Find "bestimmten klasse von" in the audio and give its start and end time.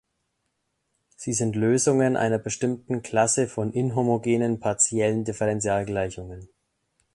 2.39-3.71